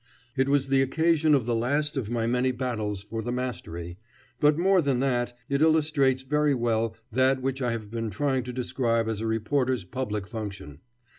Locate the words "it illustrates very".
5.47-6.55